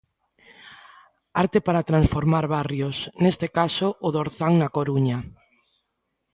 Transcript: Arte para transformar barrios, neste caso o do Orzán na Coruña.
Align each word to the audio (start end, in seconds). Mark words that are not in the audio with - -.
Arte 1.41 1.59
para 1.67 1.87
transformar 1.89 2.45
barrios, 2.57 2.97
neste 3.23 3.47
caso 3.57 3.87
o 4.05 4.07
do 4.13 4.19
Orzán 4.25 4.53
na 4.57 4.73
Coruña. 4.77 5.17